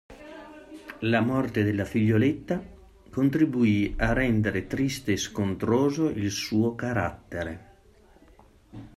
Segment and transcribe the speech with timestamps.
[1.01, 2.59] La morte della figlioletta
[3.11, 7.71] contribuì a rendere triste e scontroso il suo carattere.